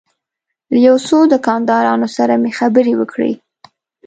له 0.71 0.77
یو 0.87 0.95
څو 1.07 1.17
دوکاندارانو 1.33 2.07
سره 2.17 2.33
مې 2.41 2.51
خبرې 2.59 2.93
وکړې. 2.97 3.31